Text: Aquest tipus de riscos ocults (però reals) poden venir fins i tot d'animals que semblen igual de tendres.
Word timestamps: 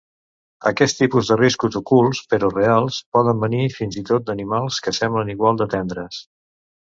Aquest 0.69 0.95
tipus 1.01 1.27
de 1.31 1.35
riscos 1.41 1.77
ocults 1.79 2.21
(però 2.33 2.49
reals) 2.55 2.97
poden 3.17 3.43
venir 3.45 3.61
fins 3.75 3.99
i 4.03 4.03
tot 4.09 4.27
d'animals 4.31 4.81
que 4.87 4.95
semblen 5.01 5.31
igual 5.35 5.61
de 5.63 5.69
tendres. 5.77 6.25